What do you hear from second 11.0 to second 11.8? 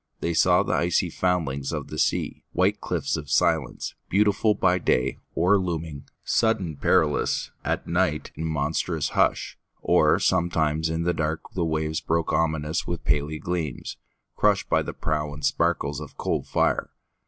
the darkThe